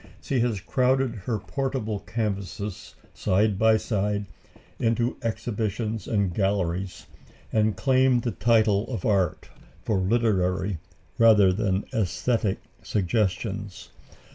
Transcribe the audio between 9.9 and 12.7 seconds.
literary rather than æsthetic